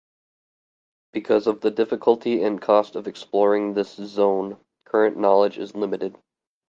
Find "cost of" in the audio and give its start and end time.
2.59-3.07